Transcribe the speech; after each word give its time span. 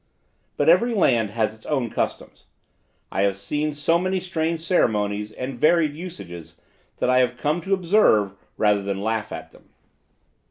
But 0.57 0.67
every 0.67 0.95
land 0.95 1.29
has 1.29 1.53
its 1.53 1.63
own 1.67 1.91
customs. 1.91 2.47
I 3.11 3.21
have 3.21 3.37
seen 3.37 3.71
so 3.71 3.99
many 3.99 4.19
strange 4.19 4.59
ceremonies 4.61 5.31
and 5.31 5.55
varied 5.59 5.93
usages, 5.93 6.59
that 6.97 7.07
I 7.11 7.19
have 7.19 7.37
come 7.37 7.61
to 7.61 7.75
observe, 7.75 8.33
rather 8.57 8.81
than 8.81 8.99
laugh 9.03 9.31
at 9.31 9.51
them. 9.51 9.69